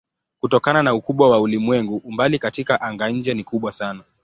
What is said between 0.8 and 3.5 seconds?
na ukubwa wa ulimwengu umbali katika anga-nje ni